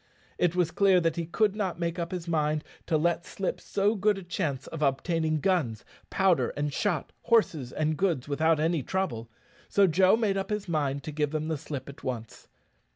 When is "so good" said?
3.61-4.17